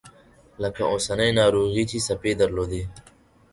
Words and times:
لکه 0.63 0.83
اوسنۍ 0.93 1.29
ناروغي 1.39 1.83
چې 1.89 1.97
څپې 2.05 2.31
درلودې. 2.41 2.83